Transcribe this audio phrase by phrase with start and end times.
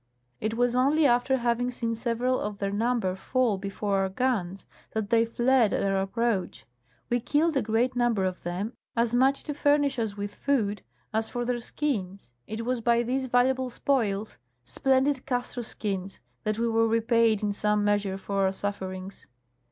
[0.39, 5.11] It Avas only after having seen several of their number fall before our guns that
[5.11, 6.65] they fled at our approach.
[7.11, 10.81] We killed a great number of them, as much to furnish us with food
[11.13, 12.31] as for their skins.
[12.47, 17.83] It was by these valuable spoils, splendid castor skins, that we were repaid in some
[17.83, 19.27] measure for our sufferings.